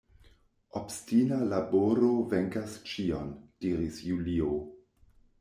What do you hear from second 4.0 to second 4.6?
Julio.